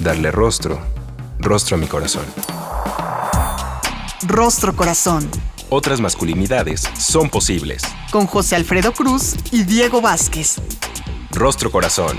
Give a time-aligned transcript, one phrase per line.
[0.00, 0.78] Darle rostro,
[1.38, 2.24] rostro a mi corazón.
[4.26, 5.28] Rostro Corazón.
[5.68, 7.82] Otras masculinidades son posibles.
[8.10, 10.60] Con José Alfredo Cruz y Diego Vázquez.
[11.32, 12.18] Rostro Corazón.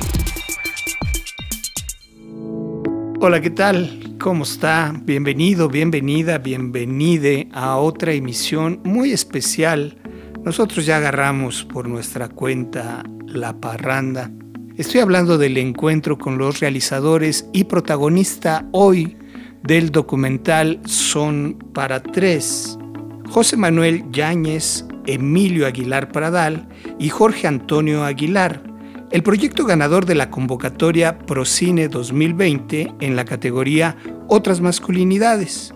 [3.20, 4.16] Hola, ¿qué tal?
[4.20, 4.94] ¿Cómo está?
[5.03, 9.98] Bienvenido, bienvenida, bienvenide a otra emisión muy especial.
[10.44, 14.31] Nosotros ya agarramos por nuestra cuenta la parranda.
[14.77, 19.17] Estoy hablando del encuentro con los realizadores y protagonista hoy
[19.63, 22.78] del documental Son para Tres.
[23.28, 28.61] José Manuel Yáñez, Emilio Aguilar Pradal y Jorge Antonio Aguilar
[29.09, 35.73] el proyecto ganador de la convocatoria Procine 2020 en la categoría Otras masculinidades.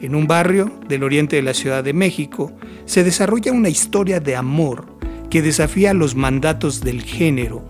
[0.00, 2.52] En un barrio del oriente de la Ciudad de México
[2.84, 4.86] se desarrolla una historia de amor
[5.28, 7.64] que desafía los mandatos del género,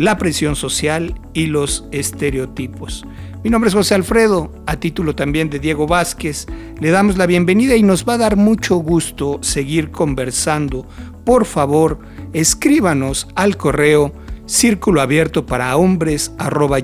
[0.00, 3.04] la presión social y los estereotipos.
[3.44, 6.46] Mi nombre es José Alfredo, a título también de Diego Vázquez.
[6.80, 10.86] Le damos la bienvenida y nos va a dar mucho gusto seguir conversando.
[11.26, 11.98] Por favor,
[12.32, 14.14] escríbanos al correo
[14.46, 16.32] círculo abierto para hombres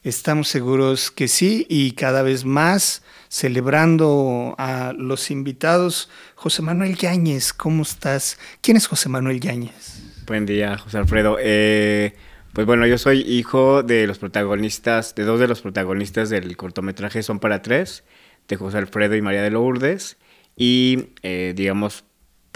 [0.05, 6.09] Estamos seguros que sí y cada vez más celebrando a los invitados.
[6.37, 8.39] José Manuel Yáñez, ¿cómo estás?
[8.61, 10.03] ¿Quién es José Manuel Yáñez?
[10.27, 11.39] Buen día, José Alfredo.
[11.41, 12.15] Eh,
[12.53, 17.25] pues bueno, yo soy hijo de los protagonistas, de dos de los protagonistas del cortometraje
[17.25, 18.05] Son para Tres,
[18.47, 20.19] de José Alfredo y María de Lourdes,
[20.57, 22.05] y eh, digamos,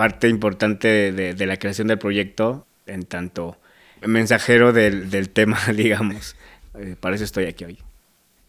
[0.00, 3.59] parte importante de, la creación del proyecto, en tanto
[4.00, 6.37] mensajero del, tema, digamos.
[6.78, 7.78] Eh, para eso estoy aquí hoy.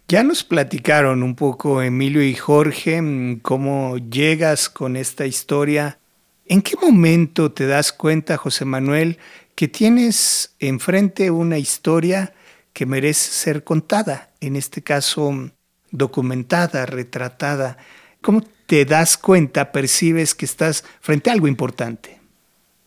[0.08, 6.00] Ya nos platicaron un poco Emilio y Jorge mm, cómo llegas con esta historia.
[6.46, 9.18] ¿En qué momento te das cuenta, José Manuel,
[9.54, 12.34] que tienes enfrente una historia
[12.72, 15.52] que merece ser contada, en este caso
[15.92, 17.76] documentada, retratada.
[18.22, 22.22] ¿Cómo te das cuenta, percibes que estás frente a algo importante?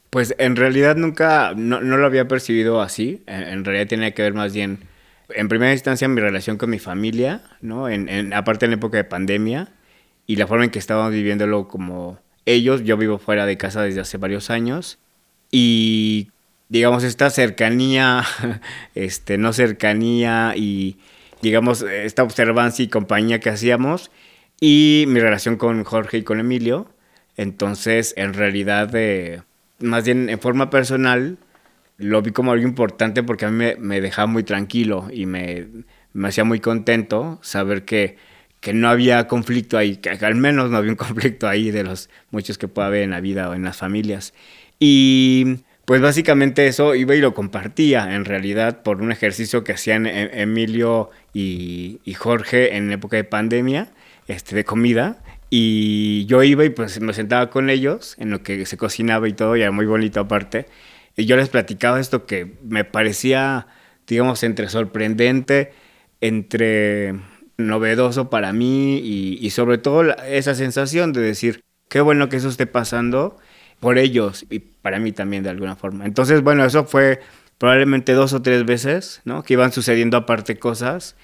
[0.09, 4.55] Pues en realidad nunca, no, lo había percibido así, en, realidad tenía que ver más
[4.55, 4.78] bien,
[5.28, 7.91] en primera instancia, mi relación con mi familia, ¿no?
[7.91, 9.75] En, aparte en la época de pandemia
[10.27, 14.00] y la forma en que estábamos viviéndolo como ellos, yo vivo fuera de casa desde
[14.00, 14.99] hace varios años
[15.50, 16.31] y
[16.71, 18.25] digamos, esta cercanía,
[18.94, 20.97] este, no cercanía y,
[21.43, 24.11] digamos, esta observancia y compañía que hacíamos
[24.61, 26.89] y mi relación con Jorge y con Emilio.
[27.37, 29.43] Entonces, en realidad, eh,
[29.81, 31.39] más bien en forma personal,
[31.99, 35.67] lo vi como algo importante porque a mí me, dejaba muy tranquilo y me,
[36.13, 38.17] me, hacía muy contento saber que,
[38.61, 42.11] que no había conflicto ahí, que al menos no había un conflicto ahí de los
[42.31, 44.35] muchos que puede haber en la vida o en las familias.
[44.79, 50.07] Y pues básicamente eso iba y lo compartía en realidad por un ejercicio que hacían
[50.07, 53.89] e-, Emilio y, Jorge en época de pandemia,
[54.27, 55.23] este, de comida.
[55.50, 59.32] Y yo iba y pues me sentaba con ellos en lo que se cocinaba y
[59.32, 60.67] todo, y era muy bonito aparte.
[61.17, 63.69] Y yo les platicaba esto que me parecía,
[64.06, 65.73] digamos, entre sorprendente,
[66.21, 67.15] entre
[67.56, 72.67] novedoso para mí y, sobre todo esa sensación de decir, qué bueno que eso esté
[72.67, 73.38] pasando
[73.81, 76.05] por ellos y para mí también de alguna forma.
[76.06, 77.21] Entonces, bueno, eso fue
[77.59, 79.43] probablemente dos o tres veces, ¿no?
[79.43, 81.17] Que iban sucediendo aparte cosas.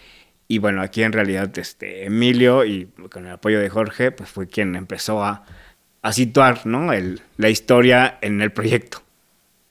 [0.50, 4.48] Y bueno, aquí en realidad este, Emilio y con el apoyo de Jorge, pues fue
[4.48, 5.44] quien empezó a,
[6.02, 6.92] a situar, ¿no?
[6.92, 9.00] El, la historia en el proyecto.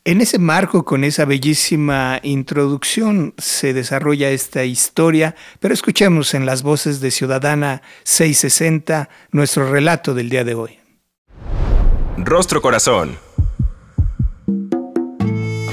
[0.05, 6.63] En ese marco, con esa bellísima introducción, se desarrolla esta historia, pero escuchemos en las
[6.63, 10.79] voces de Ciudadana 660 nuestro relato del día de hoy.
[12.15, 13.17] Rostro Corazón.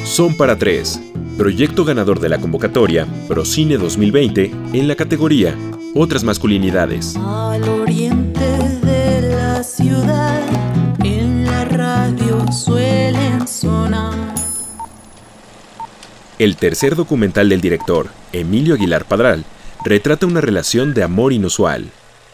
[0.03, 1.01] Son para tres.
[1.37, 5.55] Proyecto ganador de la convocatoria Procine 2020 en la categoría
[5.95, 7.15] Otras masculinidades.
[7.15, 10.41] Al oriente de la ciudad,
[11.05, 14.35] en la radio suelen sonar.
[16.39, 19.45] El tercer documental del director, Emilio Aguilar Padral,
[19.85, 21.91] retrata una relación de amor inusual.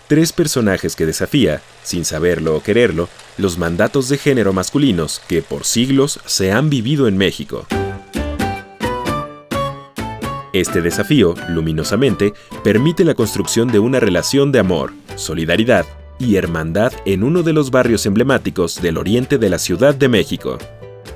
[0.06, 5.64] Tres personajes que desafía, sin saberlo o quererlo, los mandatos de género masculinos que por
[5.64, 7.66] siglos se han vivido en México.
[10.52, 15.86] Este desafío, luminosamente, permite la construcción de una relación de amor, solidaridad
[16.18, 20.58] y hermandad en uno de los barrios emblemáticos del oriente de la Ciudad de México.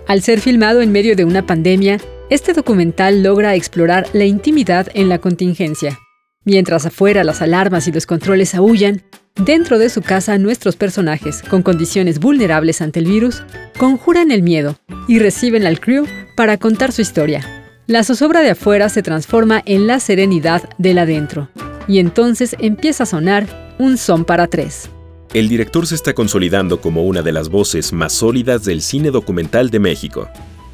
[0.06, 1.98] Al ser filmado en medio de una pandemia,
[2.30, 5.98] este documental logra explorar la intimidad en la contingencia.
[6.44, 9.02] Mientras afuera las alarmas y los controles aullan,
[9.34, 13.42] dentro de su casa nuestros personajes, con condiciones vulnerables ante el virus,
[13.76, 14.76] conjuran el miedo
[15.08, 16.06] y reciben al crew
[16.36, 21.48] para contar su historia, la zozobra de afuera se transforma en la serenidad del adentro,
[21.86, 24.90] y entonces empieza a sonar un son para tres.
[25.32, 29.70] El director se está consolidando como una de las voces más sólidas del cine documental
[29.70, 30.28] de México.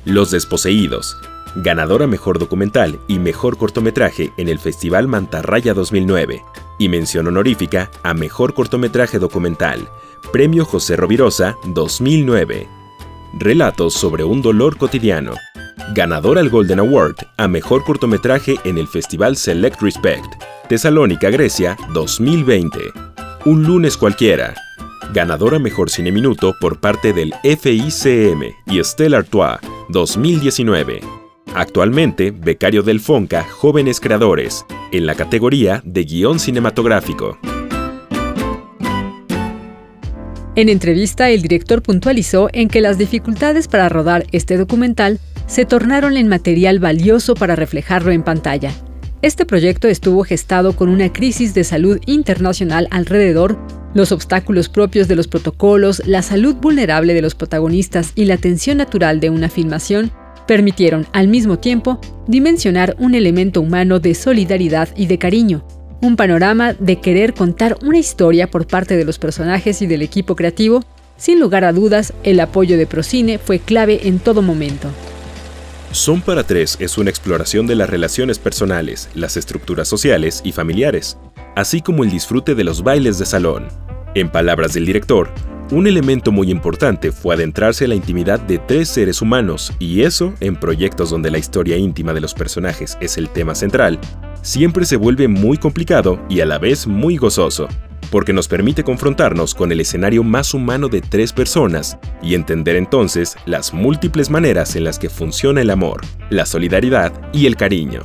[0.05, 1.17] Los Desposeídos,
[1.57, 6.43] ganadora Mejor Documental y Mejor Cortometraje en el Festival Mantarraya 2009,
[6.79, 9.87] y mención honorífica a Mejor Cortometraje Documental,
[10.33, 12.69] Premio José Rovirosa 2009.
[13.35, 15.35] Relatos sobre un dolor cotidiano,
[15.95, 22.79] ganador al Golden Award a Mejor Cortometraje en el Festival Select Respect, Tesalónica, Grecia, 2020.
[23.45, 24.55] Un lunes cualquiera.
[25.13, 29.59] Ganadora Mejor Cine Minuto por parte del FICM y Stella Artois,
[29.89, 31.01] 2019.
[31.55, 37.39] Actualmente, becario del FONCA Jóvenes Creadores, en la categoría de guion cinematográfico.
[40.55, 46.19] En entrevista, el director puntualizó en que las dificultades para rodar este documental se tornaron
[46.19, 48.71] en material valioso para reflejarlo en pantalla.
[49.23, 53.59] Este proyecto estuvo gestado con una crisis de salud internacional alrededor,
[53.95, 58.77] los obstáculos propios de los protocolos, la salud vulnerable de los protagonistas y la tensión
[58.77, 60.13] natural de una filmación
[60.47, 65.65] permitieron al mismo tiempo dimensionar un elemento humano de solidaridad y de cariño,
[66.03, 70.35] un panorama de querer contar una historia por parte de los personajes y del equipo
[70.35, 70.85] creativo.
[71.17, 74.89] Sin lugar a dudas, el apoyo de Procine fue clave en todo momento.
[75.93, 81.19] Son para tres es una exploración de las relaciones personales, las estructuras sociales y familiares,
[81.55, 83.69] así como el disfrute de los bailes de salón.
[84.17, 85.31] En palabras del director,
[85.71, 90.35] un elemento muy importante fue adentrarse en la intimidad de tres seres humanos, y eso,
[90.41, 94.01] en proyectos donde la historia íntima de los personajes es el tema central,
[94.43, 97.69] siempre se vuelve muy complicado y a la vez muy gozoso
[98.13, 103.37] porque nos permite confrontarnos con el escenario más humano de tres personas y entender entonces
[103.47, 108.03] las múltiples maneras en las que funciona el amor, la solidaridad y el cariño.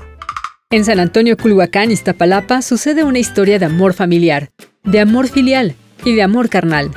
[0.72, 4.50] En San Antonio Culhuacán, Iztapalapa, sucede una historia de amor familiar,
[4.86, 5.76] de amor filial
[6.06, 6.90] y de amor carnal.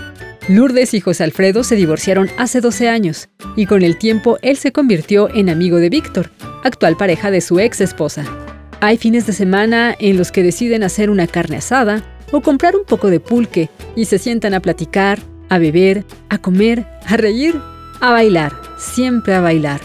[0.48, 4.70] Lourdes y José Alfredo se divorciaron hace 12 años y con el tiempo él se
[4.70, 6.30] convirtió en amigo de Víctor,
[6.62, 8.24] actual pareja de su ex esposa.
[8.82, 12.84] Hay fines de semana en los que deciden hacer una carne asada, o comprar un
[12.84, 15.18] poco de pulque y se sientan a platicar,
[15.48, 17.60] a beber, a comer, a reír,
[18.00, 19.80] a bailar, siempre a bailar.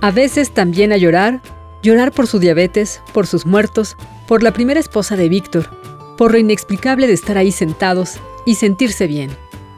[0.00, 1.40] A veces también a llorar,
[1.82, 3.96] llorar por su diabetes, por sus muertos,
[4.28, 5.68] por la primera esposa de Víctor,
[6.16, 9.30] por lo inexplicable de estar ahí sentados y sentirse bien.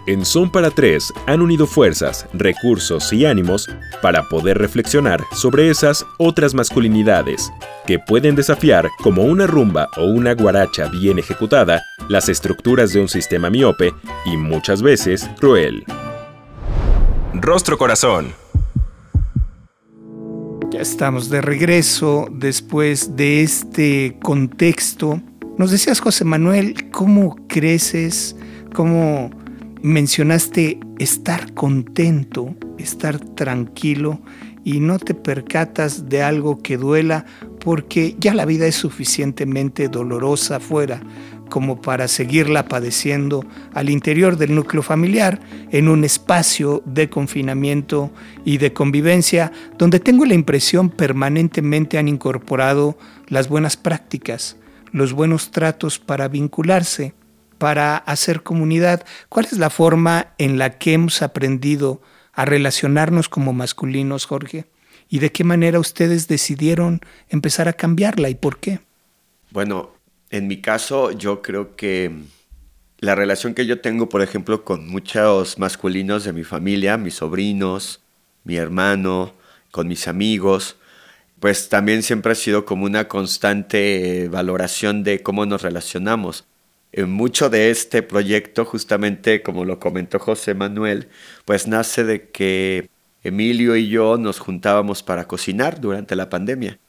[0.06, 3.68] En Son para Tres han unido fuerzas, recursos y ánimos
[4.00, 7.52] para poder reflexionar sobre esas otras masculinidades
[7.86, 13.08] que pueden desafiar como una rumba o una guaracha bien ejecutada las estructuras de un
[13.08, 13.92] sistema miope
[14.24, 15.84] y muchas veces cruel.
[17.34, 18.32] Rostro Corazón.
[20.70, 25.20] Ya estamos de regreso después de este contexto.
[25.58, 28.34] Nos decías, José Manuel, cómo creces,
[28.72, 29.30] cómo
[29.82, 34.20] mencionaste estar contento, estar tranquilo
[34.64, 37.24] y no te percatas de algo que duela
[37.60, 41.00] porque ya la vida es suficientemente dolorosa afuera
[41.50, 43.44] como para seguirla padeciendo
[43.74, 48.10] al interior del núcleo familiar, en un espacio de confinamiento
[48.44, 52.96] y de convivencia, donde tengo la impresión permanentemente han incorporado
[53.26, 54.56] las buenas prácticas,
[54.92, 57.14] los buenos tratos para vincularse,
[57.60, 59.06] para hacer comunidad?
[59.28, 62.02] ¿Cuál es la forma en la que hemos aprendido
[62.32, 64.66] a relacionarnos como masculinos, Jorge?
[65.10, 68.80] y de qué manera ustedes decidieron empezar a cambiarla y por qué.
[69.50, 69.90] Bueno,
[70.30, 72.12] en mi caso yo creo que
[73.00, 78.00] la relación que yo tengo, por ejemplo, con muchos masculinos de mi familia, mis sobrinos,
[78.44, 79.34] mi hermano,
[79.72, 80.76] con mis amigos,
[81.40, 86.44] pues también siempre ha sido como una constante valoración de cómo nos relacionamos.
[87.06, 91.08] Mucho de este proyecto, justamente como lo comentó José Manuel,
[91.44, 92.90] pues nace de que
[93.22, 96.80] Emilio y yo nos juntábamos para cocinar durante la pandemia.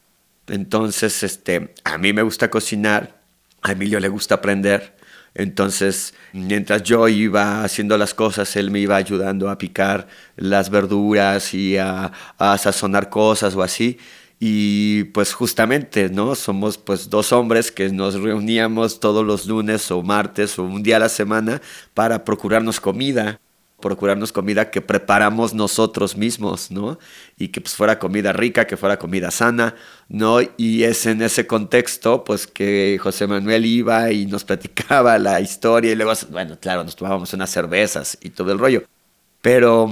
[0.47, 3.21] Entonces, este, a mí me gusta cocinar,
[3.61, 4.95] a Emilio le gusta aprender.
[5.35, 11.53] Entonces, mientras yo iba haciendo las cosas, él me iba ayudando a picar las verduras
[11.53, 12.11] y a
[12.57, 13.99] sazonar cosas o así.
[14.43, 16.33] Y pues justamente, ¿no?
[16.33, 20.95] Somos pues dos hombres que nos reuníamos todos los lunes o martes o un día
[20.95, 21.61] a la semana
[21.93, 23.39] para procurarnos comida
[23.81, 26.99] procurarnos comida que preparamos nosotros mismos, ¿no?
[27.37, 29.75] Y que pues fuera comida rica, que fuera comida sana,
[30.07, 30.37] ¿no?
[30.55, 35.91] Y es en ese contexto, pues que José Manuel iba y nos platicaba la historia
[35.91, 38.83] y luego, bueno, claro, nos tomábamos unas cervezas y todo el rollo.
[39.41, 39.89] Pero,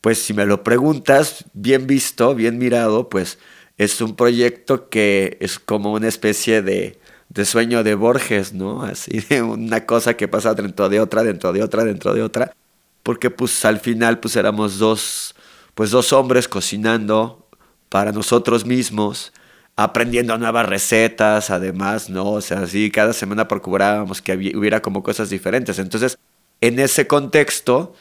[0.00, 3.38] pues si me lo preguntas, bien visto, bien mirado, pues
[3.78, 6.98] es un proyecto que es como una especie de,
[7.30, 8.82] de sueño de Borges, ¿no?
[8.82, 12.52] Así de una cosa que pasa dentro de otra, dentro de otra, dentro de otra
[13.08, 15.34] porque pues al final pues éramos dos,
[15.74, 17.48] pues dos hombres cocinando
[17.88, 19.32] para nosotros mismos,
[19.76, 22.32] aprendiendo nuevas recetas, además, ¿no?
[22.32, 25.78] O sea, así cada semana procurábamos que hubiera como cosas diferentes.
[25.78, 26.18] Entonces,
[26.60, 27.94] en ese contexto,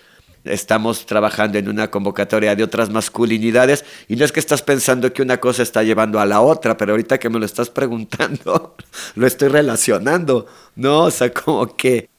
[0.50, 5.22] estamos trabajando en una convocatoria de otras masculinidades y no es que estás pensando que
[5.22, 8.76] una cosa está llevando a la otra, pero ahorita que me lo estás preguntando,
[9.16, 11.04] lo estoy relacionando, ¿no?
[11.04, 12.10] O sea, como que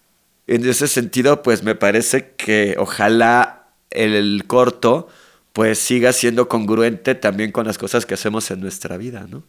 [0.49, 5.08] en ese sentido, pues me parece que ojalá el, corto
[5.52, 9.42] pues siga siendo congruente también con las cosas que hacemos en nuestra vida, ¿no?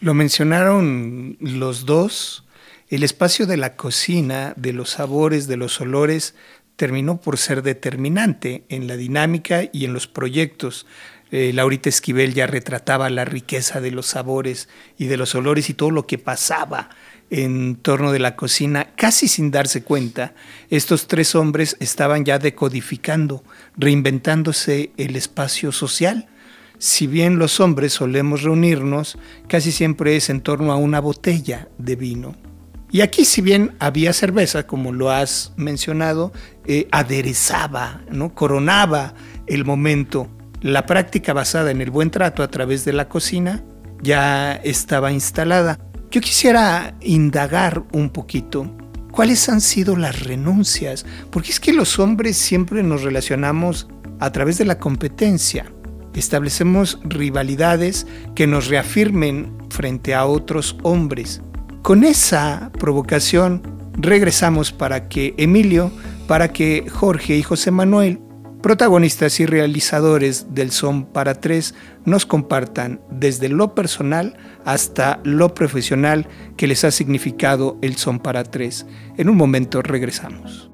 [0.00, 2.44] Lo mencionaron los dos.
[2.88, 6.34] El espacio de la cocina, de los sabores, de los olores,
[6.76, 10.86] terminó por ser determinante en la dinámica y en los proyectos.
[11.30, 15.74] Eh, Laurita Esquivel ya retrataba la riqueza de los sabores y de los olores y
[15.74, 16.90] todo lo que pasaba
[17.32, 20.34] en torno de la cocina, casi sin darse cuenta,
[20.68, 23.42] estos tres hombres estaban ya decodificando,
[23.74, 26.28] reinventándose el espacio social.
[26.76, 29.16] Si bien los hombres solemos reunirnos,
[29.48, 32.51] casi siempre es en torno a una botella de vino.
[32.92, 36.30] Y aquí, si bien había cerveza, como lo has mencionado,
[36.66, 38.34] eh, aderezaba, ¿no?
[38.34, 39.14] coronaba
[39.46, 40.28] el momento.
[40.60, 43.64] La práctica basada en el buen trato a través de la cocina
[44.02, 45.78] ya estaba instalada.
[46.10, 48.70] Yo quisiera indagar un poquito
[49.10, 53.88] cuáles han sido las renuncias, porque es que los hombres siempre nos relacionamos
[54.20, 55.72] a través de la competencia.
[56.12, 61.40] Establecemos rivalidades que nos reafirmen frente a otros hombres.
[61.82, 63.62] Con esa provocación
[63.94, 65.90] regresamos para que Emilio,
[66.28, 68.20] para que Jorge y José Manuel
[68.62, 71.74] protagonistas y realizadores del Son para Tres
[72.04, 78.44] nos compartan desde lo personal hasta lo profesional que les ha significado el Son para
[78.44, 78.86] Tres.
[79.18, 80.70] En un momento regresamos.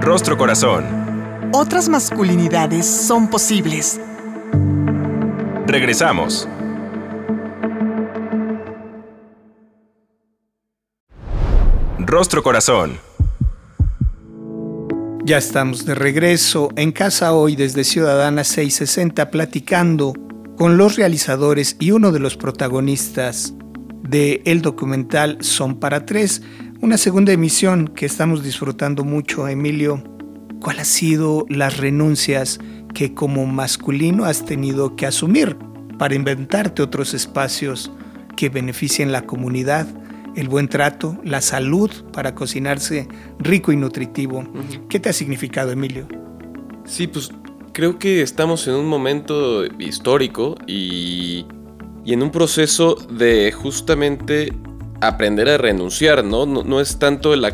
[0.00, 0.84] Rostro Corazón.
[1.52, 4.00] Otras masculinidades son posibles.
[5.66, 6.48] Regresamos.
[11.98, 12.98] Rostro Corazón.
[15.24, 20.12] Ya estamos de regreso en casa hoy desde Ciudadana 660 platicando
[20.58, 23.54] con los realizadores y uno de los protagonistas
[24.02, 26.42] de el documental Son para Tres,
[26.80, 30.04] una segunda emisión que estamos disfrutando mucho, Emilio.
[30.60, 32.58] ¿Cuál ha sido las renuncias
[32.94, 35.56] que como masculino has tenido que asumir
[35.98, 37.90] para inventarte otros espacios
[38.36, 39.86] que beneficien la comunidad?
[40.36, 44.44] El buen trato, la salud para cocinarse rico y nutritivo.
[44.88, 46.06] ¿Qué te ha significado, Emilio?
[46.84, 47.32] Sí, pues
[47.72, 51.46] creo que estamos en un momento histórico y,
[52.04, 54.52] en un proceso de justamente
[55.00, 56.46] aprender a renunciar, ¿no?
[56.46, 57.44] No, es tanto el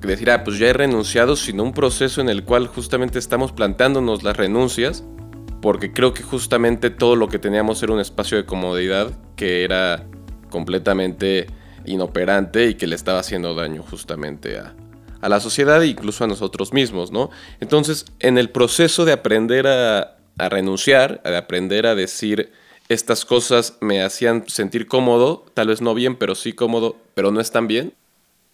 [0.00, 4.22] decir, ah, pues ya he renunciado, sino un proceso en el cual justamente estamos plantándonos
[4.22, 5.04] las renuncias,
[5.62, 10.06] porque creo que justamente todo lo que teníamos era un espacio de comodidad que era
[10.50, 11.46] completamente
[11.86, 14.74] inoperante y que le estaba haciendo daño justamente a,
[15.28, 17.30] la sociedad e incluso a nosotros mismos, ¿no?
[17.58, 22.52] Entonces, en el proceso de aprender a, a renunciar, de aprender a decir
[22.90, 27.40] estas cosas me hacían sentir cómodo, tal vez no bien, pero sí cómodo, pero no
[27.40, 27.94] están bien,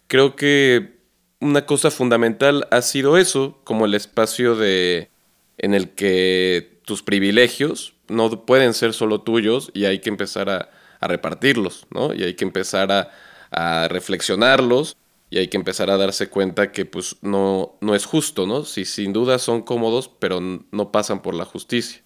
[0.07, 1.01] creo que
[1.41, 5.09] una cosa fundamental ha sido eso, como el espacio de
[5.57, 10.69] en el que tus privilegios no pueden ser solo tuyos y hay que empezar a,
[11.07, 12.13] repartirlos, ¿no?
[12.13, 13.11] Y hay que empezar a,
[13.51, 14.97] a, reflexionarlos
[15.29, 18.65] y hay que empezar a darse cuenta que pues no, no es justo, ¿no?
[18.65, 22.01] Si sin duda son cómodos, pero no pasan por la justicia.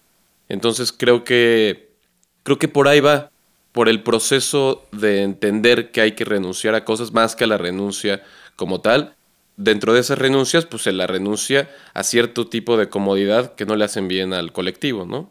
[0.48, 1.90] Entonces creo que,
[2.42, 3.30] creo que por ahí va,
[3.72, 7.58] por el proceso de entender que hay que renunciar a cosas más que a la
[7.58, 8.22] renuncia
[8.56, 9.14] como tal.
[9.58, 13.76] Dentro de esas renuncias, pues se la renuncia a cierto tipo de comodidad que no
[13.76, 15.30] le hacen bien al colectivo, ¿no?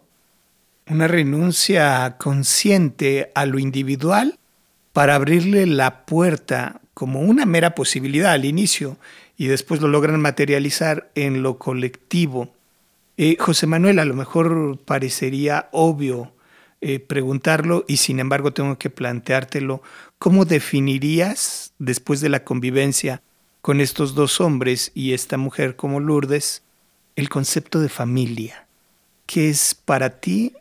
[0.88, 4.38] Una renuncia consciente a lo individual
[4.94, 8.98] para abrirle la puerta como una mera posibilidad al inicio
[9.36, 12.54] y después lo logran materializar en lo colectivo.
[13.18, 16.32] Eh, José Manuel, a lo mejor parecería obvio
[16.82, 19.82] eh, preguntarlo y sin embargo tengo que planteártelo.
[20.20, 23.24] ¿Cómo definirías, después de la convivencia
[23.64, 26.62] con estos dos hombres y esta mujer como Lourdes,
[27.16, 28.68] el concepto de familia?
[29.26, 30.54] ¿Qué es para ti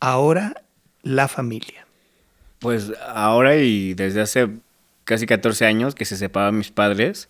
[0.00, 0.62] ahora
[1.02, 1.86] la familia?
[2.58, 4.48] Pues ahora y desde hace
[5.04, 7.28] casi 14 años que se separaron mis padres,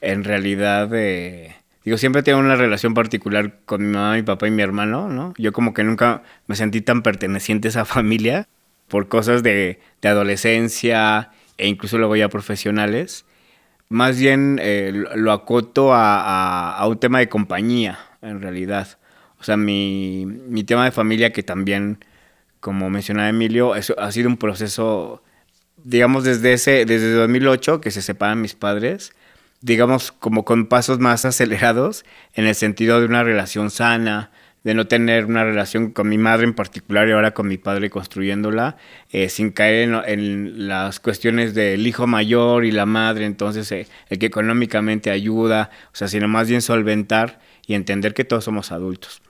[0.00, 0.90] en realidad...
[0.94, 5.08] Eh, Digo, siempre tengo una relación particular con mi mamá, mi papá y mi hermano,
[5.08, 5.34] ¿no?
[5.36, 8.46] Yo como que nunca me sentí tan perteneciente a esa familia
[8.88, 13.24] por cosas de, de adolescencia e incluso luego ya profesionales.
[13.88, 18.98] Más bien eh, lo acoto a, a, un tema de compañía, en realidad.
[19.42, 22.02] O sea, mi, mi tema de familia que también,
[22.60, 25.22] como mencionaba Emilio, eso ha sido un proceso,
[25.84, 29.12] digamos, desde, ese, desde 2008 que se separan mis padres
[29.62, 34.30] digamos, como con pasos más acelerados en el sentido de una relación sana,
[34.64, 37.90] de no tener una relación con mi madre en particular y ahora con mi padre
[37.90, 38.76] construyéndola,
[39.10, 44.18] eh, sin caer en, las cuestiones del hijo mayor y la madre, entonces eh, el
[44.18, 49.20] que económicamente ayuda, o sea, sino más bien solventar y entender que todos somos adultos.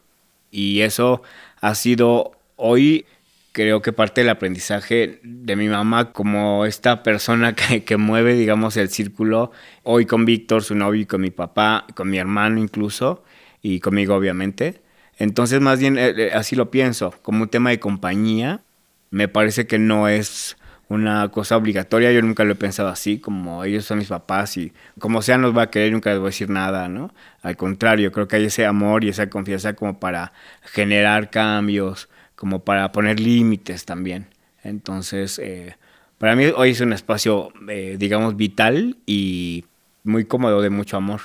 [0.52, 1.22] Y eso
[1.60, 3.06] ha sido hoy
[3.52, 7.54] creo que parte del aprendizaje de mi mamá como esta persona
[7.84, 12.10] que, mueve, digamos, el círculo, hoy con Víctor, su novio, y con mi papá, con
[12.10, 13.22] mi hermano incluso,
[13.60, 14.80] y conmigo obviamente.
[15.18, 18.62] Entonces, más bien eh, eh, así lo pienso, como un tema de compañía,
[19.10, 20.56] me parece que no es
[20.92, 24.72] una cosa obligatoria, yo nunca lo he pensado así, como ellos son mis papás y
[24.98, 27.14] como sea nos va a querer, nunca les voy a decir nada, ¿no?
[27.40, 32.64] Al contrario, creo que hay ese amor y esa confianza como para generar cambios, como
[32.64, 34.26] para poner límites también.
[34.62, 35.76] Entonces, eh,
[36.18, 39.64] para mí hoy es un espacio, eh, digamos, vital y
[40.04, 41.22] muy cómodo de mucho amor.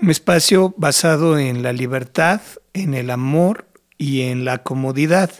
[0.00, 2.40] Un espacio basado en la libertad,
[2.72, 5.30] en el amor y en la comodidad,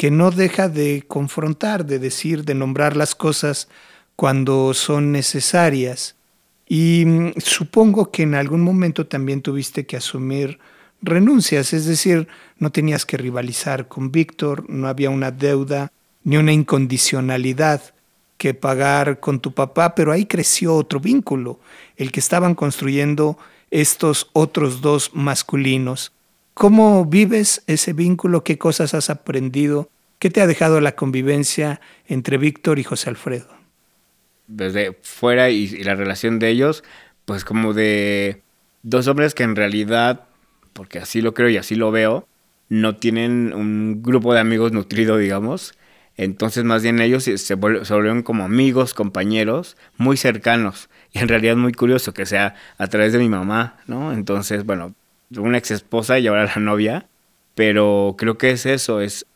[0.00, 3.68] que no deja de confrontar, de decir, de nombrar las cosas
[4.16, 6.16] cuando son necesarias.
[6.66, 10.58] Y mm, supongo que en algún momento también tuviste que asumir
[11.02, 15.92] renuncias, es decir, no tenías que rivalizar con Víctor, no había una deuda
[16.24, 17.92] ni una incondicionalidad
[18.38, 21.60] que pagar con tu papá, pero ahí creció otro vínculo,
[21.98, 23.36] el que estaban construyendo
[23.70, 26.10] estos otros dos masculinos.
[26.54, 28.44] ¿Cómo vives ese vínculo?
[28.44, 29.88] ¿Qué cosas has aprendido?
[30.18, 33.48] ¿Qué te ha dejado la convivencia entre Víctor y José Alfredo?
[34.46, 36.84] Desde fuera y, la relación de ellos,
[37.24, 38.42] pues como de
[38.82, 40.26] dos hombres que en realidad
[40.72, 42.26] porque así lo creo y así lo veo,
[42.68, 45.74] no tienen un grupo de amigos nutrido, digamos.
[46.16, 50.88] Entonces, más bien ellos se, volvieron como amigos, compañeros, muy cercanos.
[51.12, 54.12] Y en realidad muy curioso que sea a través de mi mamá, ¿no?
[54.12, 54.94] Entonces, bueno,
[55.36, 57.06] una ex esposa y ahora la novia.
[57.54, 59.26] Pero creo que es eso, es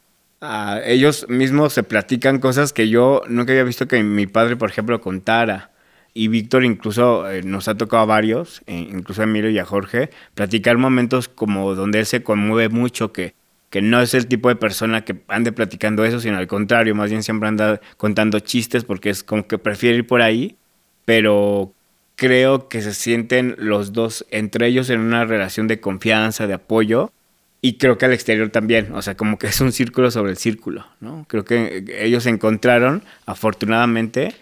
[0.40, 4.70] ah, ellos mismos se platican cosas que yo nunca había visto que mi padre, por
[4.70, 5.72] ejemplo, contara
[6.14, 9.64] y Víctor incluso eh, nos ha tocado a varios, eh, incluso a Emilio y a
[9.64, 13.34] Jorge, platicar momentos como donde él se conmueve mucho, que,
[13.68, 17.10] que no es el tipo de persona que ande platicando eso, sino al contrario, más
[17.10, 20.56] bien siempre anda contando chistes porque es como que prefiere ir por ahí,
[21.04, 21.74] pero
[22.16, 27.12] creo que se sienten los dos entre ellos en una relación de confianza, de apoyo,
[27.60, 30.36] y creo que al exterior también, o sea, como que es un círculo sobre el
[30.36, 31.24] círculo, ¿no?
[31.28, 34.34] Creo que ellos se encontraron, afortunadamente,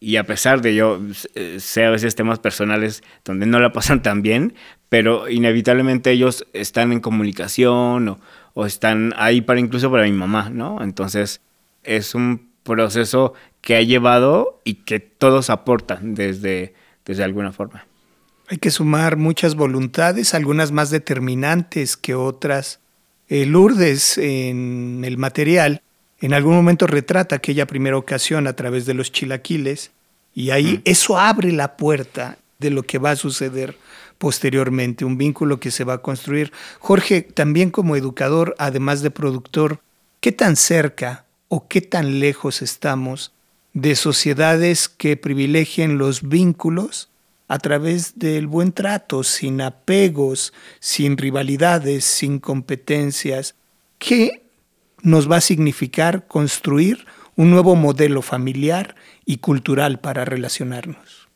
[0.00, 0.98] y a pesar de yo
[1.34, 4.54] eh, sé a veces temas personales donde no la pasan tan bien,
[4.88, 8.20] pero inevitablemente ellos están en comunicación o,
[8.54, 10.82] o, están ahí para incluso para mi mamá, ¿no?
[10.82, 11.42] Entonces
[11.84, 16.72] es un proceso que ha llevado y que todos aportan desde,
[17.04, 17.86] desde alguna forma.
[18.48, 22.80] Hay que sumar muchas voluntades, algunas más determinantes que otras.
[23.28, 25.82] Eh, Lourdes en el material
[26.20, 29.90] en algún momento retrata aquella primera ocasión a través de los chilaquiles
[30.34, 30.82] y ahí mm.
[30.84, 33.76] eso abre la puerta de lo que va a suceder
[34.18, 36.52] posteriormente, un vínculo que se va a construir.
[36.78, 39.80] Jorge, también como educador, además de productor,
[40.20, 43.32] ¿qué tan cerca o qué tan lejos estamos
[43.72, 47.10] de sociedades que privilegien los vínculos
[47.48, 53.56] a través del buen trato, sin apegos, sin rivalidades, sin competencias?
[53.98, 54.44] ¿Qué
[55.02, 57.06] nos va a significar construir
[57.36, 61.28] un nuevo modelo familiar y cultural para relacionarnos?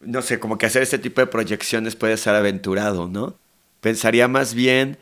[0.00, 3.38] No sé, como que hacer este tipo de proyecciones puede ser aventurado, ¿no?
[3.80, 4.98] Pensaría más bien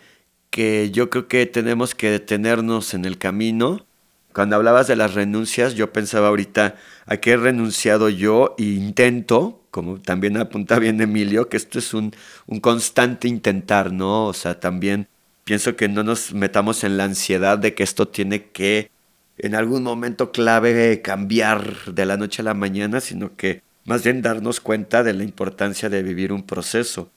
[0.51, 3.87] que yo creo que tenemos que detenernos en el camino
[4.35, 6.75] cuando hablabas de las renuncias, yo pensaba ahorita
[7.07, 11.95] a qué he renunciado yo e intento, como también apunta bien Emilio, que esto es
[11.95, 12.13] un,
[12.47, 14.27] un constante intentar, ¿no?
[14.27, 15.07] O sea, también
[15.45, 18.91] pienso que no nos metamos en la ansiedad de que esto tiene que
[19.39, 24.21] en algún momento clave cambiar de la noche a la mañana, sino que más bien
[24.21, 27.11] darnos cuenta de la importancia de vivir un proceso.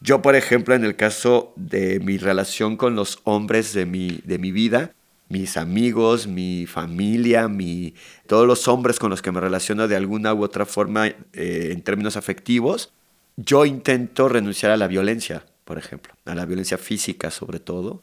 [0.00, 4.38] Yo, por ejemplo, en el caso de mi relación con los hombres de mi, de
[4.38, 4.92] mi vida,
[5.32, 7.94] mis amigos, mi familia, mi,
[8.26, 11.80] todos los hombres con los que me relaciono de alguna u otra forma eh, en
[11.80, 12.92] términos afectivos,
[13.36, 18.02] yo intento renunciar a la violencia, por ejemplo, a la violencia física sobre todo.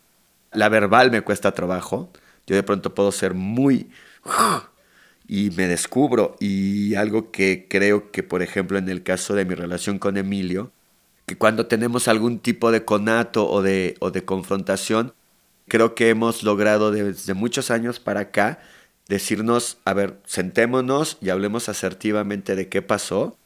[0.51, 2.09] La verbal me cuesta trabajo.
[2.47, 3.91] Yo de pronto puedo ser muy...
[5.27, 6.35] y me descubro.
[6.39, 10.71] Y algo que creo que, por ejemplo, en el caso de mi relación con Emilio,
[11.27, 15.13] que cuando tenemos algún tipo de conato o de, o de confrontación,
[15.69, 18.59] creo que hemos logrado desde muchos años para acá
[19.07, 23.37] decirnos, a ver, sentémonos y hablemos asertivamente de qué pasó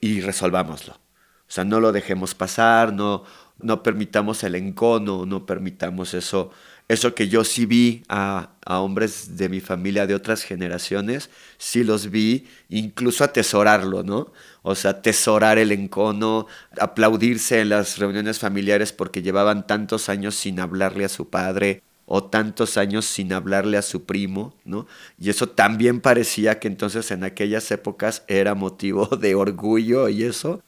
[0.00, 0.94] y resolvámoslo.
[0.94, 3.24] O sea, no lo dejemos pasar, no,
[3.58, 6.50] no permitamos el encono, no permitamos eso,
[6.92, 12.10] eso que yo sí vi a, hombres de mi familia de otras generaciones, sí los
[12.10, 14.32] vi, incluso atesorarlo, ¿no?
[14.62, 16.46] O sea, atesorar el encono,
[16.78, 22.24] aplaudirse en las reuniones familiares porque llevaban tantos años sin hablarle a su padre o
[22.24, 24.86] tantos años sin hablarle a su primo, ¿no?
[25.18, 30.62] Y eso también parecía que entonces en aquellas épocas era motivo de orgullo y eso.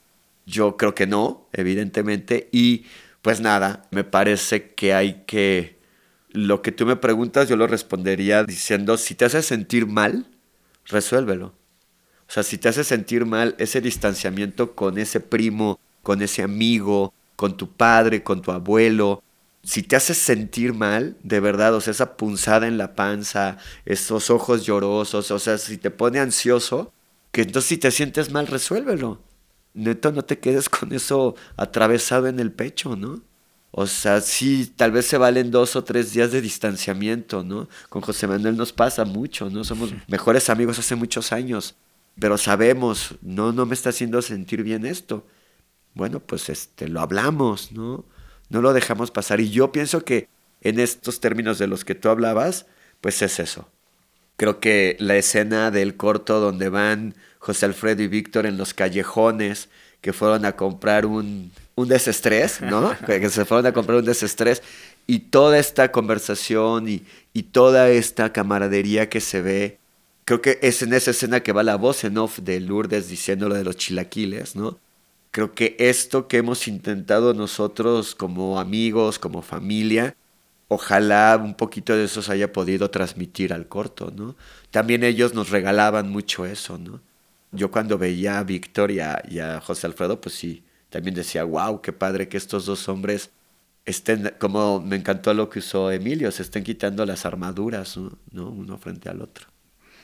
[0.47, 2.49] Yo creo que no, evidentemente.
[2.51, 2.87] Y
[3.23, 5.79] pues nada, me parece que hay que
[6.35, 10.27] lo que tú me preguntas, yo lo respondería diciendo, si te hace sentir mal,
[10.85, 11.55] resuélvelo.
[12.29, 17.15] O sea, si te hace sentir mal ese distanciamiento con ese primo, con ese amigo,
[17.37, 19.23] con tu padre, con tu abuelo,
[19.63, 24.29] si te hace sentir mal, de verdad, o sea, esa punzada en la panza, esos
[24.29, 26.93] ojos llorosos, o sea, si te pone ansioso,
[27.31, 29.23] que entonces si te sientes mal, resuélvelo.
[29.75, 33.23] Neto, no te quedes con eso atravesado en el pecho, ¿no?
[33.77, 37.69] O sea, sí, tal vez se valen dos o tres días de distanciamiento, ¿no?
[37.89, 39.65] Con José Manuel nos pasa mucho, ¿no?
[39.65, 41.75] Somos mejores amigos hace muchos años,
[42.17, 45.27] pero sabemos, no, no me está haciendo sentir bien esto.
[45.93, 48.05] Bueno, pues este, lo hablamos, ¿no?
[48.49, 49.41] No lo dejamos pasar.
[49.41, 50.29] Y yo pienso que
[50.61, 52.67] en estos términos de los que tú hablabas,
[53.01, 53.69] pues es eso.
[54.37, 59.69] Creo que la escena del corto donde van José Alfredo y Víctor en los callejones,
[60.01, 62.97] que fueron a comprar un, un desestrés, ¿no?
[63.07, 64.63] que se fueron a comprar un desestrés.
[65.07, 69.79] Y toda esta conversación y, y toda esta camaradería que se ve,
[70.25, 73.49] creo que es en esa escena que va la voz en off de Lourdes diciendo
[73.49, 74.79] lo de los chilaquiles, ¿no?
[75.31, 80.17] Creo que esto que hemos intentado nosotros como amigos, como familia,
[80.69, 84.37] ojalá un poquito de eso se haya podido transmitir al corto, ¿no?
[84.71, 87.01] También ellos nos regalaban mucho eso, ¿no?
[87.55, 90.63] yo cuando veía a Víctor y a, José Alfredo, pues sí,
[90.95, 93.31] también decía, wow, qué padre que estos dos hombres
[93.85, 98.49] estén, como me encantó lo que usó Emilio, se estén quitando las armaduras, ¿no?
[98.49, 99.49] Uno frente al otro.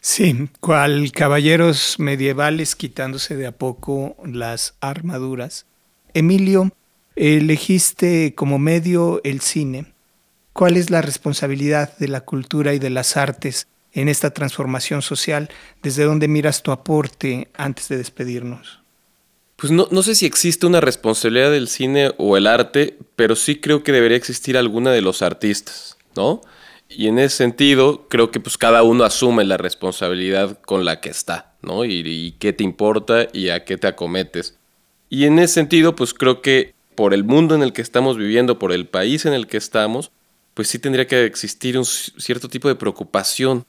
[0.01, 5.67] Sí, cual caballeros medievales quitándose de a poco las armaduras.
[6.13, 6.73] Emilio,
[7.15, 9.95] elegiste como medio el cine.
[10.53, 15.51] ¿Cuál es la responsabilidad de la cultura y de las artes en esta transformación social?
[15.85, 18.80] ¿Desde dónde miras tu aporte antes de despedirnos?
[19.61, 23.57] Pues no, no, sé si existe una responsabilidad del cine o el arte, pero sí
[23.57, 26.41] creo que debería existir alguna de los artistas, ¿no?
[26.89, 31.11] Y en ese sentido, creo que pues cada uno asume la responsabilidad con la que
[31.11, 31.85] está, ¿no?
[31.85, 34.57] Y, y qué te importa y a qué te acometes.
[35.11, 38.59] Y en ese sentido, pues creo que por el mundo en el que estamos viviendo,
[38.59, 40.11] por el país en el que estamos,
[40.55, 43.67] pues sí tendría que existir un cierto tipo de preocupación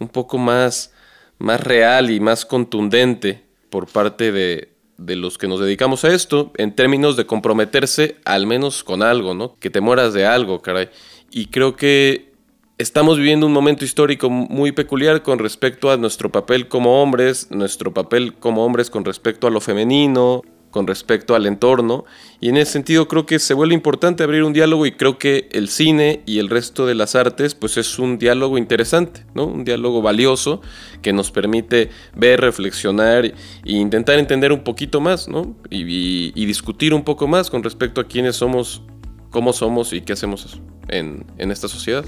[0.00, 0.92] un poco más,
[1.38, 4.69] más real y más contundente por parte de,
[5.00, 9.34] de los que nos dedicamos a esto, en términos de comprometerse al menos con algo,
[9.34, 9.56] ¿no?
[9.58, 10.90] Que te mueras de algo, caray.
[11.30, 12.32] Y creo que
[12.76, 17.94] estamos viviendo un momento histórico muy peculiar con respecto a nuestro papel como hombres, nuestro
[17.94, 22.04] papel como hombres con respecto a lo femenino, con respecto al entorno
[22.40, 25.48] y en ese sentido creo que se vuelve importante abrir un diálogo y creo que
[25.52, 29.46] el cine y el resto de las artes pues es un diálogo interesante, ¿no?
[29.46, 30.60] Un diálogo valioso
[31.02, 35.56] que nos permite ver, reflexionar e intentar entender un poquito más, ¿no?
[35.68, 38.82] Y, discutir un poco más con respecto a quiénes somos,
[39.30, 42.04] cómo somos y qué hacemos en, en esta sociedad.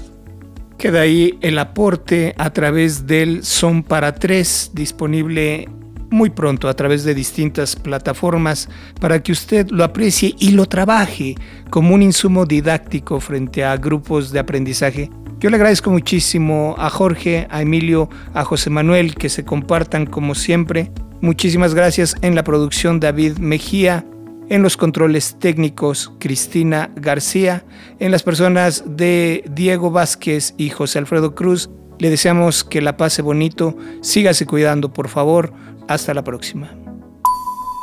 [0.77, 5.69] Queda ahí el aporte a través del Son para Tres, disponible
[6.13, 8.69] muy pronto a través de distintas plataformas
[9.01, 11.35] para que usted lo aprecie y lo trabaje
[11.71, 15.09] como un insumo didáctico frente a grupos de aprendizaje.
[15.39, 20.35] Yo le agradezco muchísimo a Jorge, a Emilio, a José Manuel que se compartan como
[20.35, 20.91] siempre.
[21.19, 24.05] Muchísimas gracias en la producción David Mejía,
[24.49, 27.65] en los controles técnicos Cristina García,
[27.99, 31.71] en las personas de Diego Vázquez y José Alfredo Cruz.
[31.97, 35.53] Le deseamos que la pase bonito, sígase cuidando por favor,
[35.87, 36.69] hasta la próxima.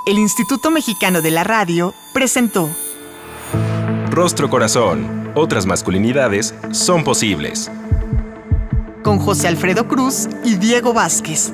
[0.06, 2.68] El Instituto Mexicano de la Radio presentó
[4.10, 7.70] Rostro Corazón, otras masculinidades son posibles.
[9.04, 11.52] Con José Alfredo Cruz y Diego Vázquez.